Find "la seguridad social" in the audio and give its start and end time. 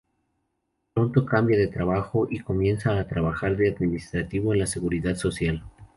4.61-5.63